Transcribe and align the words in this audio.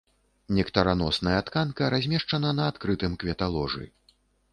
Нектараносная 0.59 1.41
тканка 1.49 1.89
размешчана 1.95 2.53
на 2.61 2.65
адкрытым 2.71 3.13
кветаложы. 3.25 3.85